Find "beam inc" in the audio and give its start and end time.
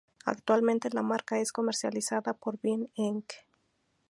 2.59-3.31